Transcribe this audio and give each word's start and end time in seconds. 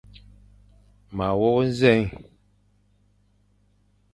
Ma 1.15 1.27
wôkh 1.39 1.63
nzèn. 1.69 2.03